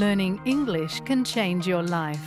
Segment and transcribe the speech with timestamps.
[0.00, 2.26] learning English can change your life.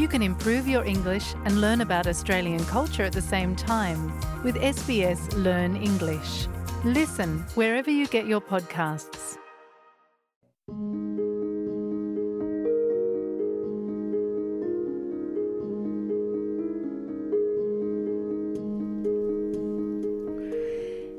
[0.00, 4.56] You can improve your English and learn about Australian culture at the same time with
[4.56, 6.48] SBS Learn English.
[6.84, 9.38] Listen wherever you get your podcasts.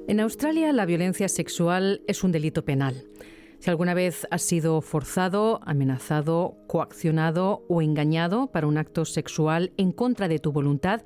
[0.07, 3.14] En Australia la violencia sexual es un delito penal.
[3.65, 9.91] Si alguna vez has sido forzado, amenazado, coaccionado o engañado para un acto sexual en
[9.91, 11.01] contra de tu voluntad,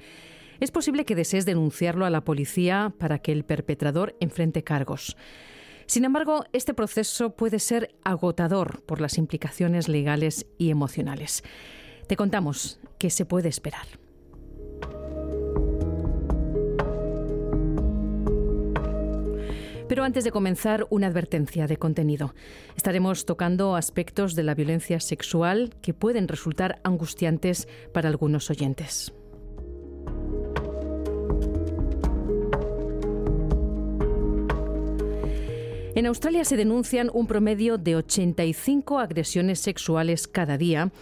[0.60, 5.16] es posible que desees denunciarlo a la policía para que el perpetrador enfrente cargos.
[5.86, 11.46] Sin embargo, este proceso puede ser agotador por las implicaciones legales y emocionales.
[12.08, 13.88] Te contamos qué se puede esperar.
[20.00, 22.34] Pero antes de comenzar, una advertencia de contenido.
[22.78, 29.12] Estaremos tocando aspectos de la violencia sexual que pueden resultar angustiantes para algunos oyentes.
[35.96, 40.94] En Australia se denuncian un promedio de 85 agresiones sexuales cada día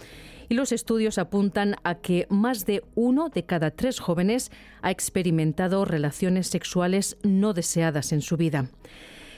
[0.48, 4.50] y los estudios apuntan a que más de uno de cada tres jóvenes
[4.82, 8.70] ha experimentado relaciones sexuales no deseadas en su vida.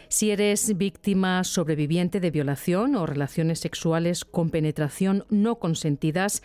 [0.08, 6.42] Si eres víctima sobreviviente de violación o relaciones sexuales con penetración no consentidas,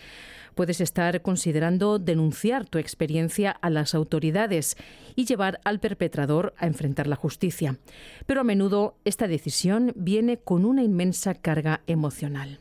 [0.54, 4.78] puedes estar considerando denunciar tu experiencia a las autoridades
[5.16, 7.80] y llevar al perpetrador a enfrentar la justicia.
[8.28, 12.60] Pero a menudo esta decisión viene con una inmensa carga emocional.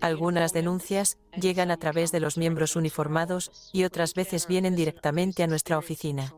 [0.00, 5.46] Algunas denuncias llegan a través de los miembros uniformados y otras veces vienen directamente a
[5.46, 6.34] nuestra oficina.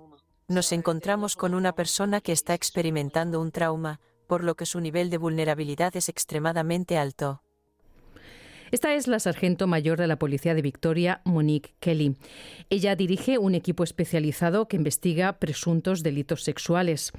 [0.47, 5.11] Nos encontramos con una persona que está experimentando un trauma, por lo que su nivel
[5.11, 7.43] de vulnerabilidad es extremadamente alto.
[8.71, 12.17] Esta es la sargento mayor de la Policía de Victoria, Monique Kelly.
[12.69, 17.13] Ella dirige un equipo especializado que investiga presuntos delitos sexuales.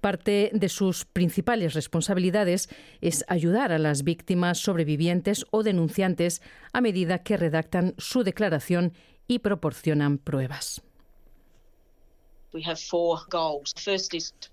[0.00, 2.68] Parte de sus principales responsabilidades
[3.00, 8.92] es ayudar a las víctimas sobrevivientes o denunciantes a medida que redactan su declaración
[9.26, 10.82] y proporcionan pruebas.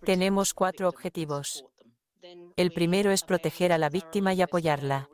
[0.06, 1.66] Tenemos cuatro objetivos.
[2.56, 5.10] El primero es proteger a la víctima y apoyarla.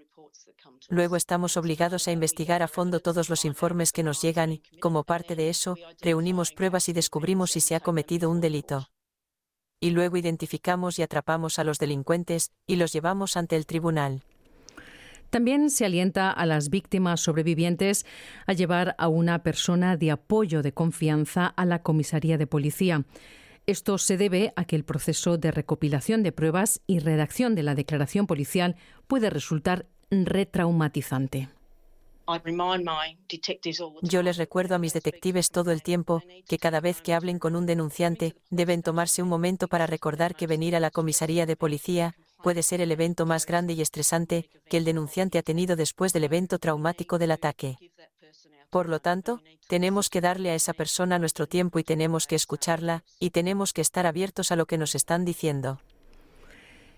[0.93, 5.35] Luego estamos obligados a investigar a fondo todos los informes que nos llegan como parte
[5.35, 8.89] de eso, reunimos pruebas y descubrimos si se ha cometido un delito.
[9.79, 14.21] Y luego identificamos y atrapamos a los delincuentes y los llevamos ante el tribunal.
[15.31, 18.05] También se alienta a las víctimas sobrevivientes
[18.45, 23.03] a llevar a una persona de apoyo de confianza a la comisaría de policía.
[23.65, 27.73] Esto se debe a que el proceso de recopilación de pruebas y redacción de la
[27.73, 28.75] declaración policial
[29.07, 29.87] puede resultar
[30.25, 31.49] retraumatizante.
[34.01, 37.55] Yo les recuerdo a mis detectives todo el tiempo que cada vez que hablen con
[37.55, 42.15] un denunciante deben tomarse un momento para recordar que venir a la comisaría de policía
[42.41, 46.23] puede ser el evento más grande y estresante que el denunciante ha tenido después del
[46.25, 47.77] evento traumático del ataque.
[48.69, 53.03] Por lo tanto, tenemos que darle a esa persona nuestro tiempo y tenemos que escucharla
[53.19, 55.79] y tenemos que estar abiertos a lo que nos están diciendo.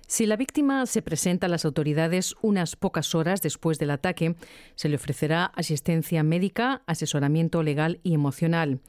[0.08, 4.36] Si la víctima se presenta a las autoridades unas pocas horas después del ataque,
[4.76, 8.82] se le ofrecerá asistencia médica, asesoramiento legal y emocional.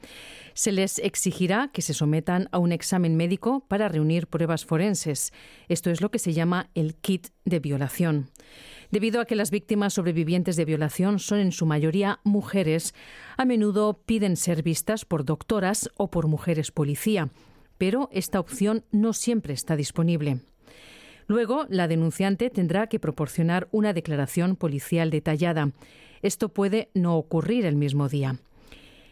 [0.53, 5.33] Se les exigirá que se sometan a un examen médico para reunir pruebas forenses.
[5.69, 8.29] Esto es lo que se llama el kit de violación.
[8.91, 12.93] Debido a que las víctimas sobrevivientes de violación son en su mayoría mujeres,
[13.37, 17.29] a menudo piden ser vistas por doctoras o por mujeres policía,
[17.79, 20.41] pero esta opción no siempre está disponible.
[21.27, 25.71] Luego, la denunciante tendrá que proporcionar una declaración policial detallada.
[26.21, 28.39] Esto puede no ocurrir el mismo día.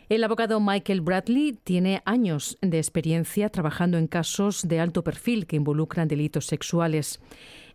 [0.07, 5.55] El abogado Michael Bradley tiene años de experiencia trabajando en casos de alto perfil que
[5.55, 7.19] involucran delitos sexuales.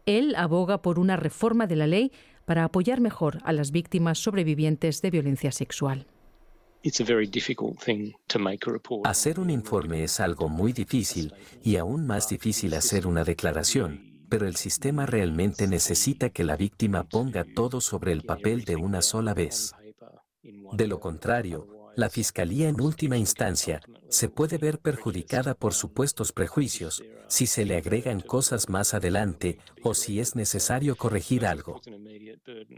[0.06, 2.12] Él aboga por una reforma de la ley
[2.46, 6.06] para apoyar mejor a las víctimas sobrevivientes de violencia sexual.
[9.04, 14.46] Hacer un informe es algo muy difícil y aún más difícil hacer una declaración pero
[14.46, 19.34] el sistema realmente necesita que la víctima ponga todo sobre el papel de una sola
[19.34, 19.74] vez.
[20.72, 21.66] De lo contrario,
[21.96, 27.76] la Fiscalía en última instancia se puede ver perjudicada por supuestos prejuicios si se le
[27.76, 31.80] agregan cosas más adelante o si es necesario corregir algo.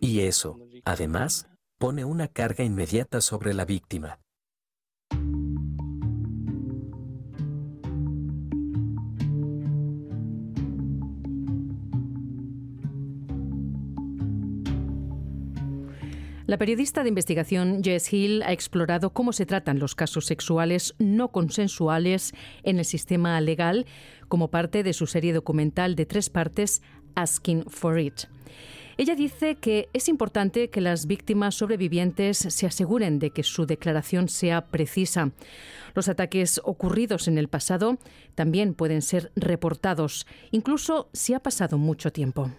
[0.01, 1.47] Y eso, además,
[1.79, 4.19] pone una carga inmediata sobre la víctima.
[16.53, 21.29] La periodista de investigación Jess Hill ha explorado cómo se tratan los casos sexuales no
[21.29, 23.87] consensuales en el sistema legal
[24.29, 26.83] como parte de su serie documental de tres partes,
[27.15, 28.25] Asking for It.
[28.99, 34.29] Ella dice que es importante que las víctimas sobrevivientes se aseguren de que su declaración
[34.29, 35.31] sea precisa.
[35.95, 37.97] Los ataques ocurridos en el pasado
[38.35, 42.51] también pueden ser reportados, incluso si ha pasado mucho tiempo.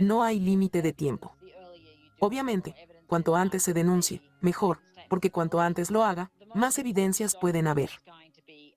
[0.00, 1.36] No hay límite de tiempo.
[2.20, 2.74] Obviamente,
[3.06, 7.90] cuanto antes se denuncie, mejor, porque cuanto antes lo haga, más evidencias pueden haber.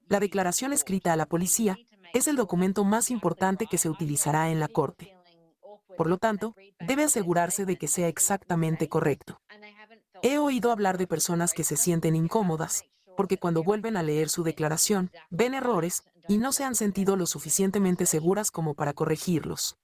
[0.08, 1.78] La declaración escrita a la policía
[2.14, 5.16] es el documento más importante que se utilizará en la corte.
[5.98, 9.40] Por lo tanto, debe asegurarse de que sea exactamente correcto.
[10.22, 12.84] He oído hablar de personas que se sienten incómodas,
[13.16, 17.26] porque cuando vuelven a leer su declaración, ven errores y no se han sentido lo
[17.26, 19.78] suficientemente seguras como para corregirlos.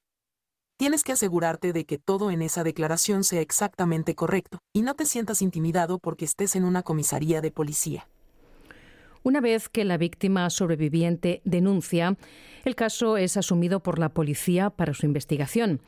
[0.78, 5.06] Tienes que asegurarte de que todo en esa declaración sea exactamente correcto y no te
[5.06, 8.08] sientas intimidado porque estés en una comisaría de policía.
[9.24, 12.18] Una vez que la víctima sobreviviente denuncia,
[12.66, 15.82] el caso es asumido por la policía para su investigación.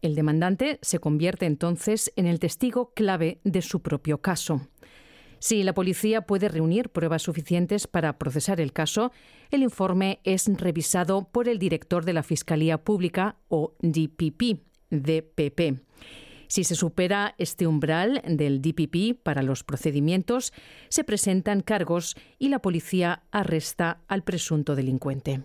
[0.00, 4.62] El demandante se convierte entonces en el testigo clave de su propio caso.
[5.42, 9.10] Si la policía puede reunir pruebas suficientes para procesar el caso,
[9.50, 14.60] el informe es revisado por el director de la Fiscalía Pública o DPP,
[14.90, 15.82] DPP.
[16.46, 20.52] Si se supera este umbral del DPP para los procedimientos,
[20.88, 25.42] se presentan cargos y la policía arresta al presunto delincuente.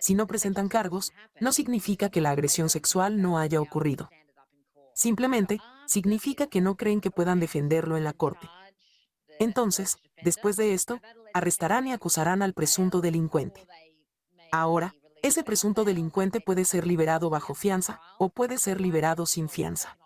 [0.00, 4.10] Si no presentan cargos, no significa que la agresión sexual no haya ocurrido.
[4.94, 8.48] Simplemente significa que no creen que puedan defenderlo en la corte.
[9.38, 11.00] Entonces, después de esto,
[11.34, 13.66] arrestarán y acusarán al presunto delincuente.
[14.52, 19.98] Ahora, ese presunto delincuente puede ser liberado bajo fianza o puede ser liberado sin fianza.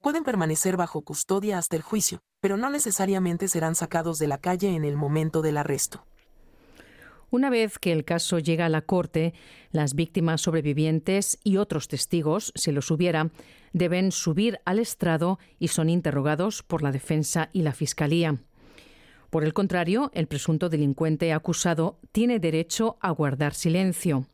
[0.00, 4.74] Pueden permanecer bajo custodia hasta el juicio, pero no necesariamente serán sacados de la calle
[4.74, 6.04] en el momento del arresto.
[7.30, 9.34] Una vez que el caso llega a la Corte,
[9.72, 13.30] las víctimas sobrevivientes y otros testigos, si los hubiera,
[13.72, 18.36] deben subir al estrado y son interrogados por la defensa y la Fiscalía.
[19.30, 24.26] Por el contrario, el presunto delincuente acusado tiene derecho a guardar silencio.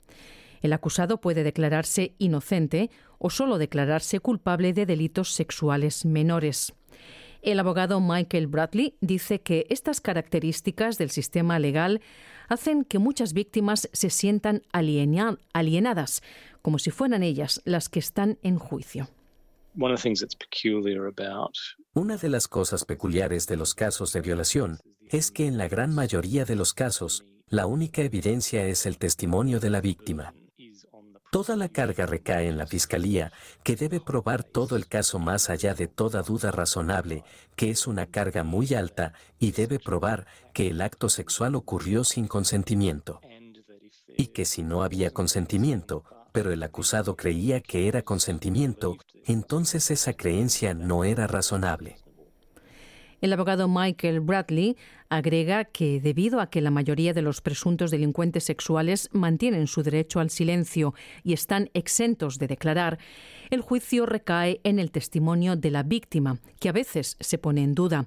[0.61, 6.75] El acusado puede declararse inocente o solo declararse culpable de delitos sexuales menores.
[7.43, 12.00] El abogado Michael Bradley dice que estas características del sistema legal
[12.49, 16.23] hacen que muchas víctimas se sientan alienadas,
[16.62, 19.09] como si fueran ellas las que están en juicio.
[21.94, 24.79] Una de las cosas peculiares de los casos de violación
[25.09, 29.59] es que en la gran mayoría de los casos, la única evidencia es el testimonio
[29.59, 30.33] de la víctima.
[31.32, 33.32] Toda la carga recae en la Fiscalía,
[33.64, 37.25] que debe probar todo el caso más allá de toda duda razonable,
[37.56, 42.29] que es una carga muy alta, y debe probar que el acto sexual ocurrió sin
[42.29, 43.23] consentimiento.
[44.14, 50.12] Y que si no había consentimiento, pero el acusado creía que era consentimiento, entonces esa
[50.12, 51.96] creencia no era razonable.
[53.22, 54.76] El abogado Michael Bradley
[55.08, 60.19] agrega que debido a que la mayoría de los presuntos delincuentes sexuales mantienen su derecho
[60.19, 62.98] al silencio y están exentos de declarar,
[63.50, 67.76] el juicio recae en el testimonio de la víctima, que a veces se pone en
[67.76, 68.06] duda.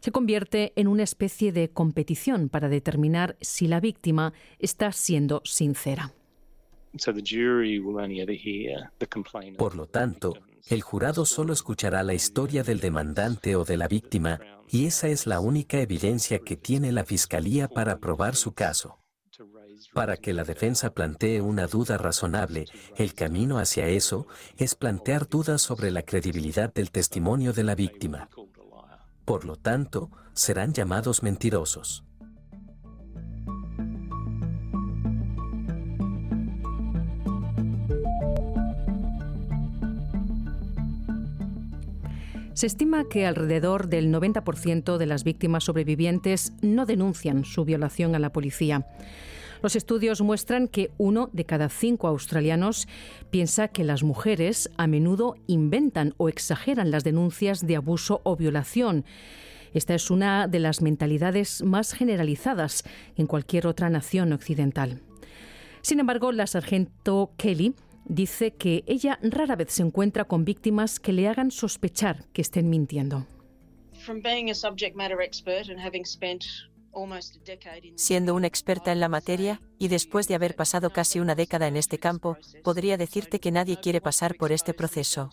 [0.00, 6.12] Se convierte en una especie de competición para determinar si la víctima está siendo sincera.
[9.56, 10.34] Por lo tanto,
[10.68, 15.26] el jurado solo escuchará la historia del demandante o de la víctima, y esa es
[15.26, 18.98] la única evidencia que tiene la Fiscalía para probar su caso.
[19.92, 22.66] Para que la defensa plantee una duda razonable,
[22.96, 24.26] el camino hacia eso
[24.56, 28.28] es plantear dudas sobre la credibilidad del testimonio de la víctima.
[29.24, 32.04] Por lo tanto, serán llamados mentirosos.
[42.54, 48.18] Se estima que alrededor del 90% de las víctimas sobrevivientes no denuncian su violación a
[48.18, 48.86] la policía.
[49.62, 52.88] Los estudios muestran que uno de cada cinco australianos
[53.30, 59.06] piensa que las mujeres a menudo inventan o exageran las denuncias de abuso o violación.
[59.72, 62.84] Esta es una de las mentalidades más generalizadas
[63.16, 65.00] en cualquier otra nación occidental.
[65.80, 71.12] Sin embargo, la sargento Kelly dice que ella rara vez se encuentra con víctimas que
[71.12, 73.26] le hagan sospechar que estén mintiendo.
[77.96, 81.76] Siendo una experta en la materia, y después de haber pasado casi una década en
[81.76, 85.30] este campo, podría decirte que nadie quiere pasar por este proceso.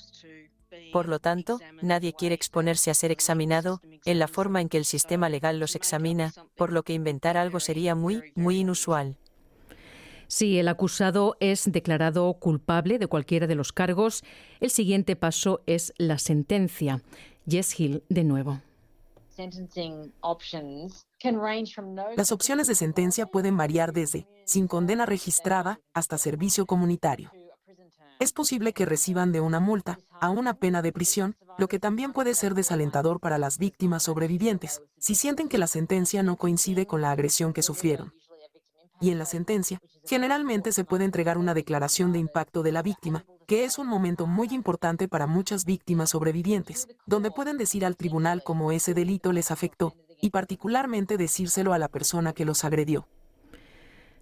[0.94, 4.86] Por lo tanto, nadie quiere exponerse a ser examinado en la forma en que el
[4.86, 9.18] sistema legal los examina, por lo que inventar algo sería muy, muy inusual.
[10.30, 14.24] Si el acusado es declarado culpable de cualquiera de los cargos,
[14.60, 17.02] el siguiente paso es la sentencia.
[17.48, 18.62] Jess Hill, de nuevo.
[22.16, 27.32] Las opciones de sentencia pueden variar desde sin condena registrada hasta servicio comunitario.
[28.20, 32.14] Es posible que reciban de una multa a una pena de prisión, lo que también
[32.14, 37.02] puede ser desalentador para las víctimas sobrevivientes, si sienten que la sentencia no coincide con
[37.02, 38.14] la agresión que sufrieron.
[39.02, 43.26] Y en la sentencia, generalmente se puede entregar una declaración de impacto de la víctima,
[43.48, 48.44] que es un momento muy importante para muchas víctimas sobrevivientes, donde pueden decir al tribunal
[48.44, 53.08] cómo ese delito les afectó, y particularmente decírselo a la persona que los agredió.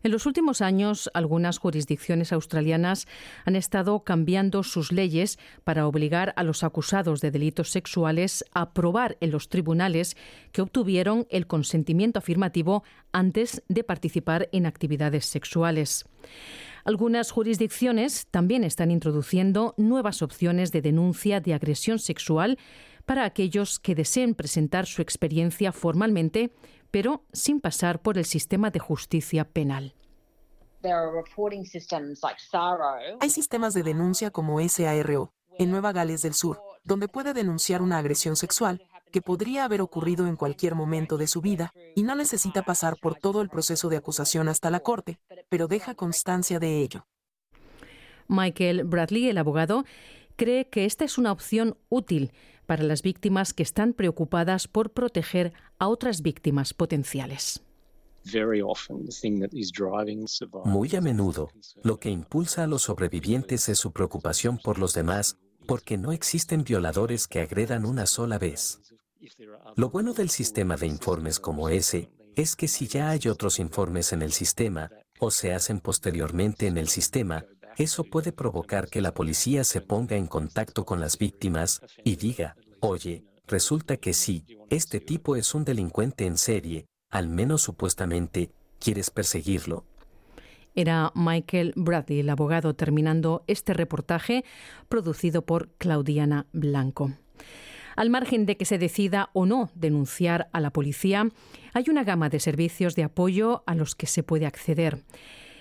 [0.03, 3.07] En los últimos años, algunas jurisdicciones australianas
[3.45, 9.17] han estado cambiando sus leyes para obligar a los acusados de delitos sexuales a probar
[9.21, 10.15] en los tribunales
[10.51, 16.05] que obtuvieron el consentimiento afirmativo antes de participar en actividades sexuales.
[16.85, 22.57] Algunas jurisdicciones también están introduciendo nuevas opciones de denuncia de agresión sexual
[23.05, 26.51] para aquellos que deseen presentar su experiencia formalmente
[26.91, 29.95] pero sin pasar por el sistema de justicia penal.
[33.19, 37.97] Hay sistemas de denuncia como SARO en Nueva Gales del Sur, donde puede denunciar una
[37.97, 42.63] agresión sexual que podría haber ocurrido en cualquier momento de su vida y no necesita
[42.63, 47.07] pasar por todo el proceso de acusación hasta la corte, pero deja constancia de ello.
[48.27, 49.85] Michael Bradley, el abogado,
[50.35, 52.31] cree que esta es una opción útil
[52.67, 57.63] para las víctimas que están preocupadas por proteger a otras víctimas potenciales.
[60.65, 61.49] Muy a menudo,
[61.83, 66.63] lo que impulsa a los sobrevivientes es su preocupación por los demás, porque no existen
[66.63, 68.81] violadores que agredan una sola vez.
[69.75, 74.13] Lo bueno del sistema de informes como ese es que si ya hay otros informes
[74.13, 77.45] en el sistema, o se hacen posteriormente en el sistema,
[77.77, 82.55] eso puede provocar que la policía se ponga en contacto con las víctimas y diga,
[82.79, 89.11] oye, resulta que sí, este tipo es un delincuente en serie, al menos supuestamente, ¿quieres
[89.11, 89.85] perseguirlo?
[90.73, 94.43] Era Michael Bradley, el abogado, terminando este reportaje
[94.89, 97.13] producido por Claudiana Blanco.
[97.95, 101.29] Al margen de que se decida o no denunciar a la policía,
[101.73, 105.03] hay una gama de servicios de apoyo a los que se puede acceder.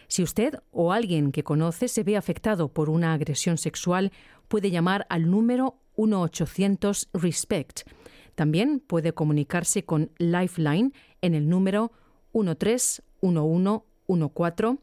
[0.08, 4.12] Si usted o alguien que conoce se ve afectado por una agresión sexual,
[4.48, 7.88] puede llamar al número 1-800-RESPECT.
[8.34, 11.92] También puede comunicarse con Lifeline en el número
[12.32, 14.78] 131114